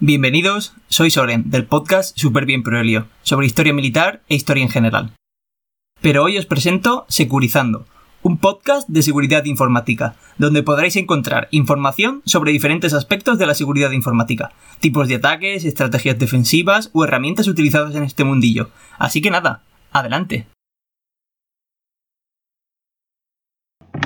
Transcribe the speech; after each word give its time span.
Bienvenidos, 0.00 0.74
soy 0.86 1.10
Soren, 1.10 1.50
del 1.50 1.66
podcast 1.66 2.16
Super 2.16 2.46
Bien 2.46 2.62
Proelio, 2.62 3.08
sobre 3.22 3.46
historia 3.46 3.72
militar 3.72 4.22
e 4.28 4.36
historia 4.36 4.62
en 4.62 4.70
general. 4.70 5.10
Pero 6.00 6.22
hoy 6.22 6.38
os 6.38 6.46
presento 6.46 7.04
Securizando, 7.08 7.84
un 8.22 8.38
podcast 8.38 8.88
de 8.88 9.02
seguridad 9.02 9.44
informática, 9.46 10.14
donde 10.36 10.62
podréis 10.62 10.94
encontrar 10.94 11.48
información 11.50 12.22
sobre 12.26 12.52
diferentes 12.52 12.94
aspectos 12.94 13.40
de 13.40 13.46
la 13.46 13.56
seguridad 13.56 13.90
informática, 13.90 14.52
tipos 14.78 15.08
de 15.08 15.16
ataques, 15.16 15.64
estrategias 15.64 16.16
defensivas 16.16 16.90
o 16.92 17.02
herramientas 17.02 17.48
utilizadas 17.48 17.96
en 17.96 18.04
este 18.04 18.22
mundillo. 18.22 18.70
Así 19.00 19.20
que 19.20 19.32
nada, 19.32 19.64
adelante. 19.90 20.46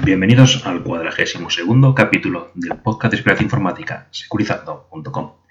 Bienvenidos 0.03 0.65
al 0.65 0.83
cuadragésimo 0.83 1.51
segundo 1.51 1.95
capítulo 1.95 2.51
del 2.55 2.79
podcast 2.79 3.13
de 3.13 3.19
seguridad 3.19 3.43
informática, 3.43 4.09
securizando.com. 4.11 5.42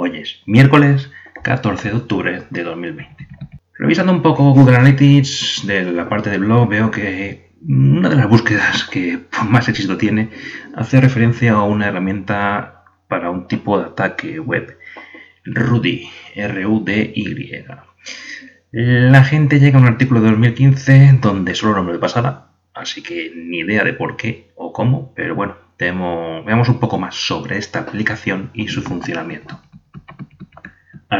Hoy 0.00 0.16
es 0.16 0.42
miércoles 0.46 1.10
14 1.42 1.88
de 1.88 1.96
octubre 1.96 2.42
de 2.50 2.62
2020. 2.62 3.26
Revisando 3.74 4.12
un 4.12 4.22
poco 4.22 4.52
Google 4.52 4.76
Analytics 4.76 5.64
de 5.66 5.90
la 5.90 6.08
parte 6.08 6.30
del 6.30 6.42
blog, 6.42 6.68
veo 6.68 6.92
que 6.92 7.50
una 7.66 8.08
de 8.08 8.14
las 8.14 8.28
búsquedas 8.28 8.84
que 8.84 9.18
más 9.48 9.68
éxito 9.68 9.96
tiene 9.96 10.30
hace 10.76 11.00
referencia 11.00 11.54
a 11.54 11.64
una 11.64 11.88
herramienta 11.88 12.84
para 13.08 13.30
un 13.30 13.48
tipo 13.48 13.76
de 13.76 13.86
ataque 13.86 14.38
web, 14.38 14.78
Rudy, 15.44 16.08
R-U-D-Y. 16.36 17.64
La 18.70 19.24
gente 19.24 19.58
llega 19.58 19.78
a 19.78 19.82
un 19.82 19.88
artículo 19.88 20.20
de 20.20 20.28
2015 20.28 21.18
donde 21.20 21.56
solo 21.56 21.74
nombre 21.74 21.94
de 21.94 22.00
pasada, 22.00 22.52
así 22.72 23.02
que 23.02 23.32
ni 23.34 23.58
idea 23.58 23.82
de 23.82 23.94
por 23.94 24.16
qué 24.16 24.52
o 24.54 24.72
cómo, 24.72 25.12
pero 25.16 25.34
bueno, 25.34 25.56
veamos 25.76 26.68
un 26.68 26.78
poco 26.78 26.98
más 26.98 27.16
sobre 27.16 27.58
esta 27.58 27.80
aplicación 27.80 28.52
y 28.54 28.68
su 28.68 28.80
funcionamiento. 28.82 29.60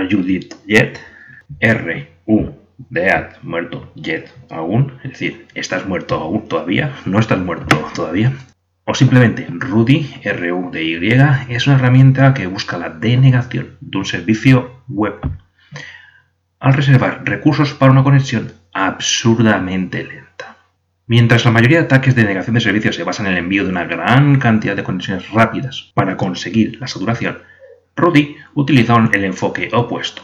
Dead 0.07 0.47
yet? 0.66 1.01
R, 1.61 2.09
U, 2.27 2.50
dead, 2.91 3.33
muerto, 3.42 3.92
yet, 3.95 4.31
aún. 4.50 4.98
Es 5.03 5.12
decir, 5.12 5.47
¿estás 5.55 5.86
muerto 5.86 6.14
aún 6.17 6.48
todavía? 6.48 6.92
¿No 7.06 7.19
estás 7.19 7.39
muerto 7.39 7.77
todavía? 7.95 8.33
O 8.84 8.95
simplemente 8.95 9.47
Rudy, 9.50 10.11
R-U-D-Y, 10.23 11.55
es 11.55 11.67
una 11.67 11.77
herramienta 11.77 12.33
que 12.33 12.47
busca 12.47 12.78
la 12.78 12.91
denegación 12.91 13.77
de 13.81 13.98
un 13.98 14.05
servicio 14.05 14.83
web 14.89 15.20
al 16.61 16.75
reservar 16.75 17.23
recursos 17.25 17.75
para 17.75 17.92
una 17.92 18.03
conexión 18.03 18.53
absurdamente 18.73 20.05
lenta. 20.05 20.56
Mientras 21.06 21.45
la 21.45 21.51
mayoría 21.51 21.78
de 21.78 21.84
ataques 21.84 22.14
de 22.14 22.23
denegación 22.23 22.55
de 22.55 22.61
servicios 22.61 22.97
se 22.97 23.05
basan 23.05 23.27
en 23.27 23.33
el 23.33 23.39
envío 23.39 23.64
de 23.64 23.70
una 23.70 23.84
gran 23.84 24.39
cantidad 24.39 24.77
de 24.77 24.84
conexiones 24.84 25.30
rápidas 25.30 25.91
para 25.95 26.17
conseguir 26.17 26.78
la 26.80 26.86
saturación, 26.86 27.39
Rudy 27.99 28.37
utiliza 28.55 28.97
el 29.13 29.25
enfoque 29.25 29.69
opuesto. 29.73 30.23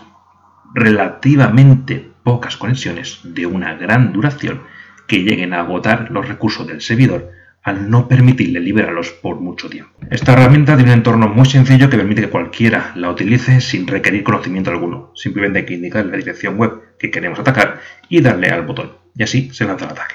Relativamente 0.74 2.08
pocas 2.22 2.56
conexiones 2.56 3.20
de 3.22 3.46
una 3.46 3.74
gran 3.74 4.12
duración 4.12 4.62
que 5.06 5.22
lleguen 5.22 5.52
a 5.52 5.60
agotar 5.60 6.10
los 6.10 6.26
recursos 6.26 6.66
del 6.66 6.80
servidor 6.80 7.32
al 7.62 7.90
no 7.90 8.08
permitirle 8.08 8.60
liberarlos 8.60 9.10
por 9.10 9.40
mucho 9.40 9.70
tiempo. 9.70 9.92
Esta 10.10 10.34
herramienta 10.34 10.76
tiene 10.76 10.92
un 10.92 10.98
entorno 10.98 11.28
muy 11.28 11.46
sencillo 11.46 11.88
que 11.88 11.96
permite 11.96 12.22
que 12.22 12.30
cualquiera 12.30 12.92
la 12.94 13.10
utilice 13.10 13.60
sin 13.60 13.86
requerir 13.86 14.22
conocimiento 14.22 14.70
alguno. 14.70 15.12
Simplemente 15.14 15.60
hay 15.60 15.64
que 15.64 15.74
indicar 15.74 16.04
la 16.04 16.16
dirección 16.16 16.56
web 16.56 16.98
que 16.98 17.10
queremos 17.10 17.38
atacar 17.38 17.80
y 18.08 18.20
darle 18.20 18.48
al 18.48 18.66
botón. 18.66 18.92
Y 19.16 19.22
así 19.22 19.50
se 19.52 19.64
lanza 19.64 19.86
el 19.86 19.92
ataque. 19.92 20.14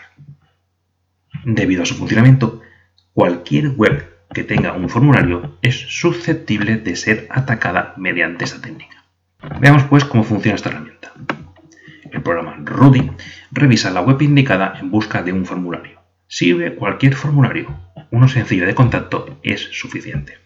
Debido 1.43 1.83
a 1.83 1.87
su 1.87 1.95
funcionamiento, 1.95 2.61
cualquier 3.13 3.69
web 3.69 4.08
que 4.33 4.43
tenga 4.43 4.73
un 4.73 4.89
formulario 4.89 5.57
es 5.61 5.75
susceptible 5.75 6.77
de 6.77 6.95
ser 6.95 7.27
atacada 7.29 7.93
mediante 7.97 8.45
esta 8.45 8.61
técnica. 8.61 9.05
Veamos 9.59 9.83
pues 9.85 10.05
cómo 10.05 10.23
funciona 10.23 10.55
esta 10.55 10.69
herramienta. 10.69 11.13
El 12.11 12.21
programa 12.21 12.57
Rudy 12.63 13.11
revisa 13.51 13.91
la 13.91 14.01
web 14.01 14.21
indicada 14.21 14.77
en 14.79 14.91
busca 14.91 15.23
de 15.23 15.33
un 15.33 15.45
formulario. 15.45 15.99
Si 16.27 16.53
ve 16.53 16.75
cualquier 16.75 17.15
formulario, 17.15 17.75
uno 18.11 18.27
sencillo 18.27 18.65
de 18.65 18.75
contacto 18.75 19.39
es 19.43 19.61
suficiente. 19.71 20.37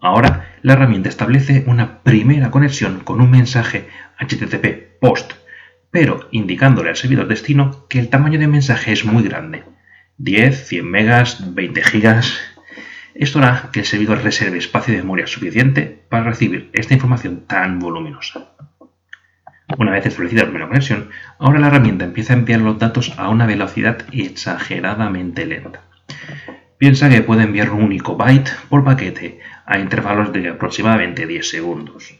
Ahora, 0.00 0.56
la 0.62 0.72
herramienta 0.72 1.08
establece 1.08 1.62
una 1.66 2.02
primera 2.02 2.50
conexión 2.50 3.00
con 3.00 3.20
un 3.20 3.30
mensaje 3.30 3.88
HTTP 4.18 4.98
POST, 5.00 5.32
pero 5.92 6.28
indicándole 6.32 6.90
al 6.90 6.96
servidor 6.96 7.28
destino 7.28 7.86
que 7.88 8.00
el 8.00 8.08
tamaño 8.08 8.38
del 8.38 8.48
mensaje 8.48 8.92
es 8.92 9.04
muy 9.04 9.22
grande, 9.22 9.62
10, 10.22 10.68
100 10.68 10.88
megas, 10.88 11.52
20 11.52 11.82
gigas. 11.82 12.38
Esto 13.12 13.40
hará 13.40 13.70
que 13.72 13.80
el 13.80 13.86
servidor 13.86 14.22
reserve 14.22 14.56
espacio 14.56 14.94
de 14.94 15.00
memoria 15.00 15.26
suficiente 15.26 16.04
para 16.08 16.22
recibir 16.22 16.70
esta 16.74 16.94
información 16.94 17.44
tan 17.48 17.80
voluminosa. 17.80 18.52
Una 19.78 19.90
vez 19.90 20.06
establecida 20.06 20.42
la 20.42 20.48
primera 20.48 20.68
conexión, 20.68 21.08
ahora 21.40 21.58
la 21.58 21.66
herramienta 21.66 22.04
empieza 22.04 22.34
a 22.34 22.36
enviar 22.36 22.60
los 22.60 22.78
datos 22.78 23.12
a 23.16 23.30
una 23.30 23.46
velocidad 23.46 24.04
exageradamente 24.12 25.44
lenta. 25.44 25.80
Piensa 26.78 27.08
que 27.08 27.22
puede 27.22 27.42
enviar 27.42 27.70
un 27.70 27.82
único 27.82 28.16
byte 28.16 28.52
por 28.68 28.84
paquete 28.84 29.40
a 29.66 29.80
intervalos 29.80 30.32
de 30.32 30.50
aproximadamente 30.50 31.26
10 31.26 31.50
segundos. 31.50 32.14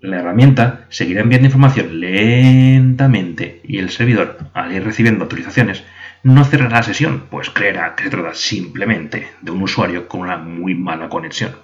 La 0.00 0.18
herramienta 0.18 0.86
seguirá 0.88 1.20
enviando 1.20 1.46
información 1.46 2.00
lentamente 2.00 3.60
y 3.62 3.78
el 3.78 3.90
servidor, 3.90 4.38
al 4.54 4.72
ir 4.72 4.82
recibiendo 4.82 5.24
autorizaciones, 5.24 5.84
no 6.34 6.44
cerrará 6.44 6.76
la 6.76 6.82
sesión, 6.82 7.24
pues 7.30 7.50
creerá 7.50 7.94
que 7.94 8.04
se 8.04 8.10
trata 8.10 8.34
simplemente 8.34 9.28
de 9.40 9.50
un 9.50 9.62
usuario 9.62 10.08
con 10.08 10.20
una 10.20 10.36
muy 10.36 10.74
mala 10.74 11.08
conexión. 11.08 11.56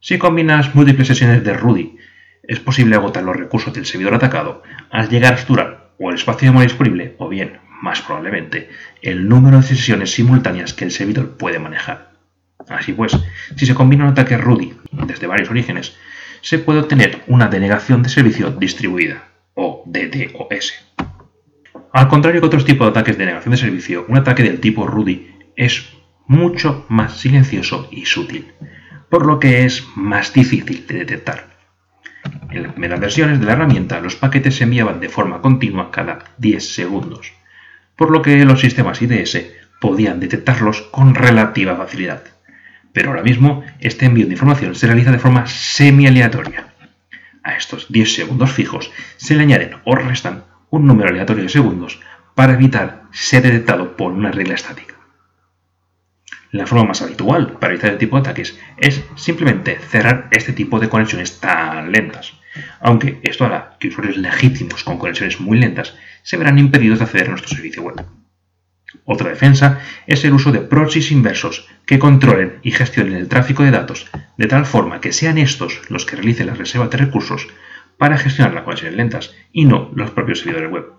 Si 0.00 0.18
combinas 0.18 0.74
múltiples 0.74 1.08
sesiones 1.08 1.42
de 1.42 1.54
Rudy, 1.54 1.98
es 2.44 2.60
posible 2.60 2.96
agotar 2.96 3.24
los 3.24 3.36
recursos 3.36 3.74
del 3.74 3.86
servidor 3.86 4.14
atacado 4.14 4.62
al 4.90 5.08
llegar 5.08 5.34
a 5.34 5.36
saturar 5.36 5.90
o 5.98 6.10
el 6.10 6.16
espacio 6.16 6.46
de 6.46 6.50
memoria 6.52 6.68
disponible 6.68 7.16
o 7.18 7.28
bien, 7.28 7.58
más 7.82 8.02
probablemente, 8.02 8.70
el 9.02 9.28
número 9.28 9.58
de 9.58 9.64
sesiones 9.64 10.12
simultáneas 10.12 10.72
que 10.72 10.84
el 10.84 10.92
servidor 10.92 11.36
puede 11.36 11.58
manejar. 11.58 12.12
Así 12.68 12.92
pues, 12.92 13.18
si 13.56 13.66
se 13.66 13.74
combina 13.74 14.04
un 14.04 14.10
ataque 14.10 14.38
Rudy 14.38 14.74
desde 14.92 15.26
varios 15.26 15.50
orígenes, 15.50 15.96
se 16.40 16.58
puede 16.58 16.80
obtener 16.80 17.22
una 17.26 17.48
denegación 17.48 18.02
de 18.02 18.08
servicio 18.08 18.50
distribuida, 18.50 19.24
o 19.54 19.82
DDoS. 19.86 20.85
Al 21.96 22.08
contrario 22.08 22.42
que 22.42 22.46
otros 22.48 22.66
tipos 22.66 22.86
de 22.86 22.90
ataques 22.90 23.16
de 23.16 23.24
negación 23.24 23.52
de 23.52 23.56
servicio, 23.56 24.04
un 24.06 24.18
ataque 24.18 24.42
del 24.42 24.60
tipo 24.60 24.86
Rudy 24.86 25.30
es 25.56 25.96
mucho 26.26 26.84
más 26.90 27.16
silencioso 27.16 27.88
y 27.90 28.04
sutil, 28.04 28.52
por 29.08 29.24
lo 29.24 29.38
que 29.38 29.64
es 29.64 29.82
más 29.94 30.30
difícil 30.34 30.86
de 30.86 30.98
detectar. 30.98 31.56
En 32.50 32.64
las 32.64 32.72
primeras 32.72 33.00
versiones 33.00 33.40
de 33.40 33.46
la 33.46 33.52
herramienta, 33.52 33.98
los 34.02 34.14
paquetes 34.14 34.56
se 34.56 34.64
enviaban 34.64 35.00
de 35.00 35.08
forma 35.08 35.40
continua 35.40 35.90
cada 35.90 36.18
10 36.36 36.74
segundos, 36.74 37.32
por 37.96 38.10
lo 38.10 38.20
que 38.20 38.44
los 38.44 38.60
sistemas 38.60 39.00
IDS 39.00 39.46
podían 39.80 40.20
detectarlos 40.20 40.82
con 40.82 41.14
relativa 41.14 41.76
facilidad. 41.76 42.24
Pero 42.92 43.08
ahora 43.08 43.22
mismo, 43.22 43.64
este 43.80 44.04
envío 44.04 44.26
de 44.26 44.32
información 44.32 44.74
se 44.74 44.86
realiza 44.86 45.12
de 45.12 45.18
forma 45.18 45.46
semi-aleatoria. 45.46 46.74
A 47.42 47.56
estos 47.56 47.90
10 47.90 48.14
segundos 48.14 48.52
fijos 48.52 48.90
se 49.16 49.34
le 49.34 49.44
añaden 49.44 49.78
o 49.86 49.94
restan 49.94 50.44
un 50.70 50.86
número 50.86 51.10
aleatorio 51.10 51.44
de 51.44 51.48
segundos 51.48 52.00
para 52.34 52.54
evitar 52.54 53.02
ser 53.12 53.42
detectado 53.42 53.96
por 53.96 54.12
una 54.12 54.30
regla 54.30 54.54
estática. 54.54 54.94
La 56.52 56.66
forma 56.66 56.84
más 56.84 57.02
habitual 57.02 57.58
para 57.58 57.72
evitar 57.72 57.90
este 57.90 58.06
tipo 58.06 58.16
de 58.16 58.20
ataques 58.20 58.58
es 58.76 59.04
simplemente 59.16 59.78
cerrar 59.78 60.28
este 60.30 60.52
tipo 60.52 60.78
de 60.78 60.88
conexiones 60.88 61.40
tan 61.40 61.92
lentas, 61.92 62.34
aunque 62.80 63.20
esto 63.22 63.44
hará 63.44 63.76
que 63.78 63.88
usuarios 63.88 64.16
legítimos 64.16 64.84
con 64.84 64.98
conexiones 64.98 65.40
muy 65.40 65.58
lentas 65.58 65.94
se 66.22 66.36
verán 66.36 66.58
impedidos 66.58 66.98
de 66.98 67.04
acceder 67.04 67.26
a 67.26 67.30
nuestro 67.30 67.54
servicio 67.54 67.82
web. 67.82 68.04
Otra 69.04 69.30
defensa 69.30 69.80
es 70.06 70.24
el 70.24 70.32
uso 70.32 70.52
de 70.52 70.60
proxies 70.60 71.10
inversos 71.10 71.68
que 71.84 71.98
controlen 71.98 72.58
y 72.62 72.70
gestionen 72.70 73.14
el 73.14 73.28
tráfico 73.28 73.62
de 73.62 73.70
datos 73.70 74.06
de 74.36 74.46
tal 74.46 74.66
forma 74.66 75.00
que 75.00 75.12
sean 75.12 75.38
estos 75.38 75.80
los 75.90 76.06
que 76.06 76.16
realicen 76.16 76.46
la 76.46 76.54
reserva 76.54 76.88
de 76.88 76.96
recursos 76.96 77.48
para 77.98 78.18
gestionar 78.18 78.54
las 78.54 78.64
conexiones 78.64 78.96
lentas 78.96 79.34
y 79.52 79.64
no 79.64 79.90
los 79.94 80.10
propios 80.10 80.40
servidores 80.40 80.70
web. 80.70 80.92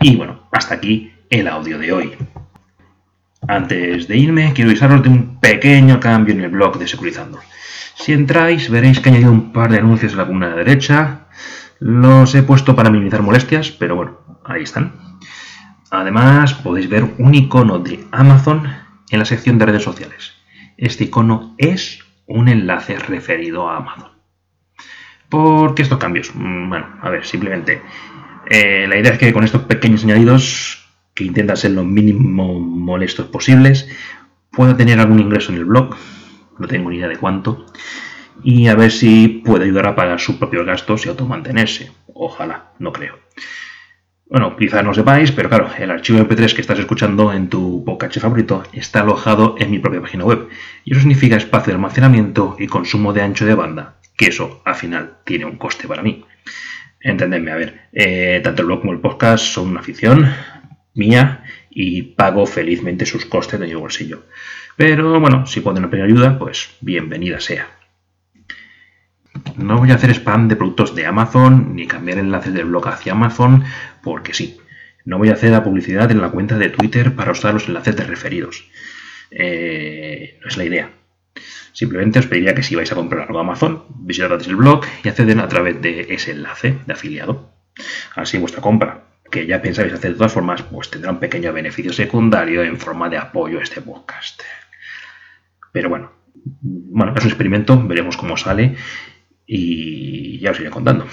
Y 0.00 0.16
bueno, 0.16 0.48
hasta 0.52 0.74
aquí 0.74 1.12
el 1.28 1.48
audio 1.48 1.78
de 1.78 1.92
hoy. 1.92 2.14
Antes 3.46 4.06
de 4.08 4.16
irme, 4.16 4.52
quiero 4.54 4.70
avisaros 4.70 5.02
de 5.02 5.08
un 5.08 5.40
pequeño 5.40 5.98
cambio 6.00 6.34
en 6.34 6.42
el 6.42 6.50
blog 6.50 6.78
de 6.78 6.86
Securizando. 6.86 7.38
Si 7.94 8.12
entráis, 8.12 8.70
veréis 8.70 9.00
que 9.00 9.08
he 9.08 9.12
añadido 9.12 9.32
un 9.32 9.52
par 9.52 9.70
de 9.70 9.78
anuncios 9.78 10.12
en 10.12 10.18
la 10.18 10.24
columna 10.24 10.48
de 10.50 10.64
derecha. 10.64 11.26
Los 11.78 12.34
he 12.34 12.42
puesto 12.42 12.74
para 12.74 12.90
minimizar 12.90 13.22
molestias, 13.22 13.70
pero 13.70 13.96
bueno, 13.96 14.18
ahí 14.44 14.62
están. 14.62 14.92
Además, 15.90 16.54
podéis 16.54 16.88
ver 16.88 17.04
un 17.18 17.34
icono 17.34 17.78
de 17.78 18.06
Amazon 18.12 18.68
en 19.10 19.18
la 19.18 19.24
sección 19.24 19.58
de 19.58 19.66
redes 19.66 19.82
sociales. 19.82 20.32
Este 20.76 21.04
icono 21.04 21.54
es 21.58 22.04
un 22.26 22.48
enlace 22.48 22.98
referido 22.98 23.68
a 23.68 23.78
Amazon. 23.78 24.19
¿Por 25.30 25.74
qué 25.74 25.82
estos 25.82 25.98
cambios? 25.98 26.32
Mm, 26.34 26.68
bueno, 26.68 26.86
a 27.00 27.08
ver, 27.08 27.24
simplemente 27.24 27.80
eh, 28.50 28.86
la 28.88 28.98
idea 28.98 29.12
es 29.12 29.18
que 29.18 29.32
con 29.32 29.44
estos 29.44 29.62
pequeños 29.62 30.04
añadidos, 30.04 30.88
que 31.14 31.24
intentan 31.24 31.56
ser 31.56 31.70
lo 31.70 31.84
mínimo 31.84 32.58
molestos 32.58 33.26
posibles, 33.26 33.88
pueda 34.50 34.76
tener 34.76 34.98
algún 34.98 35.20
ingreso 35.20 35.52
en 35.52 35.58
el 35.58 35.64
blog. 35.64 35.96
no 36.58 36.66
tengo 36.66 36.90
ni 36.90 36.96
idea 36.96 37.08
de 37.08 37.16
cuánto, 37.16 37.64
y 38.42 38.66
a 38.66 38.74
ver 38.74 38.90
si 38.90 39.28
puede 39.28 39.64
ayudar 39.64 39.86
a 39.86 39.94
pagar 39.94 40.20
sus 40.20 40.36
propios 40.36 40.66
gastos 40.66 41.06
y 41.06 41.08
automantenerse. 41.08 41.92
Ojalá, 42.12 42.72
no 42.78 42.92
creo. 42.92 43.18
Bueno, 44.26 44.56
quizás 44.56 44.84
no 44.84 44.94
sepáis, 44.94 45.32
pero 45.32 45.48
claro, 45.48 45.68
el 45.78 45.90
archivo 45.90 46.18
MP3 46.20 46.54
que 46.54 46.60
estás 46.60 46.78
escuchando 46.78 47.32
en 47.32 47.48
tu 47.48 47.84
podcast 47.84 48.18
favorito 48.18 48.62
está 48.72 49.00
alojado 49.00 49.56
en 49.58 49.70
mi 49.70 49.78
propia 49.78 50.00
página 50.00 50.24
web. 50.24 50.48
Y 50.84 50.92
eso 50.92 51.00
significa 51.00 51.36
espacio 51.36 51.72
de 51.72 51.76
almacenamiento 51.76 52.56
y 52.58 52.66
consumo 52.66 53.12
de 53.12 53.22
ancho 53.22 53.44
de 53.44 53.54
banda, 53.54 53.96
que 54.20 54.26
eso 54.26 54.60
al 54.66 54.74
final 54.74 55.16
tiene 55.24 55.46
un 55.46 55.56
coste 55.56 55.88
para 55.88 56.02
mí. 56.02 56.26
Entendedme, 57.00 57.52
a 57.52 57.56
ver, 57.56 57.88
eh, 57.94 58.42
tanto 58.44 58.60
el 58.60 58.66
blog 58.66 58.80
como 58.80 58.92
el 58.92 59.00
podcast 59.00 59.42
son 59.42 59.68
una 59.68 59.80
afición 59.80 60.30
mía 60.92 61.42
y 61.70 62.02
pago 62.02 62.44
felizmente 62.44 63.06
sus 63.06 63.24
costes 63.24 63.58
de 63.58 63.66
mi 63.66 63.72
bolsillo. 63.72 64.26
Pero 64.76 65.18
bueno, 65.20 65.46
si 65.46 65.62
pueden 65.62 65.88
pedir 65.88 66.04
ayuda, 66.04 66.38
pues 66.38 66.68
bienvenida 66.82 67.40
sea. 67.40 67.70
No 69.56 69.78
voy 69.78 69.90
a 69.90 69.94
hacer 69.94 70.10
spam 70.10 70.48
de 70.48 70.56
productos 70.56 70.94
de 70.94 71.06
Amazon 71.06 71.74
ni 71.74 71.86
cambiar 71.86 72.18
enlaces 72.18 72.52
del 72.52 72.66
blog 72.66 72.88
hacia 72.88 73.12
Amazon 73.12 73.64
porque 74.02 74.34
sí. 74.34 74.58
No 75.06 75.16
voy 75.16 75.30
a 75.30 75.32
hacer 75.32 75.50
la 75.50 75.64
publicidad 75.64 76.10
en 76.10 76.20
la 76.20 76.28
cuenta 76.28 76.58
de 76.58 76.68
Twitter 76.68 77.14
para 77.14 77.32
usar 77.32 77.54
los 77.54 77.68
enlaces 77.68 77.96
de 77.96 78.04
referidos. 78.04 78.68
Eh, 79.30 80.38
no 80.42 80.48
es 80.48 80.58
la 80.58 80.64
idea. 80.64 80.90
Simplemente 81.72 82.18
os 82.18 82.26
pediría 82.26 82.54
que 82.54 82.62
si 82.62 82.74
vais 82.74 82.90
a 82.90 82.94
comprar 82.94 83.26
algo 83.26 83.38
a 83.38 83.42
Amazon, 83.42 83.84
visitad 84.00 84.40
el 84.42 84.56
blog 84.56 84.84
y 85.04 85.08
acceden 85.08 85.40
a 85.40 85.48
través 85.48 85.80
de 85.80 86.06
ese 86.10 86.32
enlace 86.32 86.78
de 86.86 86.92
afiliado. 86.92 87.54
Así 88.16 88.38
vuestra 88.38 88.60
compra, 88.60 89.04
que 89.30 89.46
ya 89.46 89.62
pensáis 89.62 89.92
hacer 89.92 90.12
de 90.12 90.16
todas 90.16 90.32
formas, 90.32 90.62
pues 90.62 90.90
tendrá 90.90 91.10
un 91.10 91.20
pequeño 91.20 91.52
beneficio 91.52 91.92
secundario 91.92 92.62
en 92.62 92.78
forma 92.78 93.08
de 93.08 93.18
apoyo 93.18 93.60
a 93.60 93.62
este 93.62 93.80
podcast. 93.80 94.42
Pero 95.72 95.88
bueno, 95.88 96.12
bueno, 96.34 97.14
es 97.16 97.24
un 97.24 97.30
experimento, 97.30 97.80
veremos 97.86 98.16
cómo 98.16 98.36
sale 98.36 98.76
y 99.46 100.38
ya 100.40 100.50
os 100.50 100.60
iré 100.60 100.70
contando. 100.70 101.06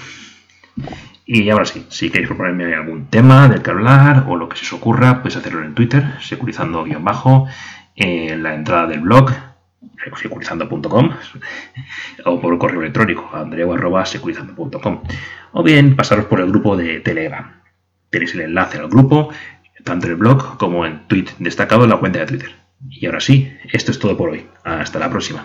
Y 1.24 1.50
ahora 1.50 1.66
sí, 1.66 1.84
si 1.90 2.10
queréis 2.10 2.28
proponerme 2.28 2.74
algún 2.74 3.08
tema 3.08 3.48
del 3.48 3.62
que 3.62 3.70
hablar 3.70 4.24
o 4.28 4.36
lo 4.36 4.48
que 4.48 4.56
se 4.56 4.64
os 4.64 4.72
ocurra, 4.72 5.18
podéis 5.18 5.36
hacerlo 5.36 5.62
en 5.62 5.74
Twitter, 5.74 6.04
securizando-bajo, 6.20 7.46
en 7.94 8.42
la 8.42 8.54
entrada 8.54 8.86
del 8.86 9.00
blog, 9.00 9.30
securizando.com, 10.16 11.10
o 12.24 12.40
por 12.40 12.58
correo 12.58 12.80
electrónico, 12.80 13.30
andreu.securizando.com, 13.32 15.02
o 15.52 15.62
bien 15.62 15.96
pasaros 15.96 16.26
por 16.26 16.40
el 16.40 16.48
grupo 16.48 16.76
de 16.76 17.00
Telegram. 17.00 17.60
Tenéis 18.10 18.34
el 18.34 18.42
enlace 18.42 18.78
al 18.78 18.88
grupo, 18.88 19.30
tanto 19.84 20.06
en 20.06 20.12
el 20.12 20.18
blog 20.18 20.56
como 20.56 20.86
en 20.86 21.06
tweet 21.08 21.26
destacado 21.38 21.84
en 21.84 21.90
la 21.90 21.98
cuenta 21.98 22.20
de 22.20 22.26
Twitter. 22.26 22.54
Y 22.88 23.06
ahora 23.06 23.20
sí, 23.20 23.52
esto 23.72 23.90
es 23.90 23.98
todo 23.98 24.16
por 24.16 24.30
hoy. 24.30 24.46
Hasta 24.64 24.98
la 24.98 25.10
próxima. 25.10 25.44